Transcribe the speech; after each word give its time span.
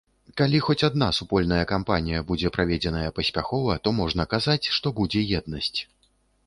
Калі 0.39 0.61
хоць 0.67 0.83
адна 0.87 1.09
супольная 1.17 1.59
кампанія 1.73 2.23
будзе 2.31 2.53
праведзеная 2.57 3.09
паспяхова, 3.19 3.77
то 3.85 3.95
можна 4.03 4.27
казаць, 4.37 4.65
што 4.81 4.87
будзе 5.03 5.21
еднасць. 5.41 5.79